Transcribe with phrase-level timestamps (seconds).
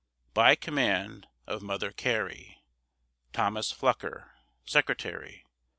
[0.33, 2.63] By command of MOTHER CARY,
[3.33, 4.31] Thomas Flucker,
[4.65, 5.45] Secretary.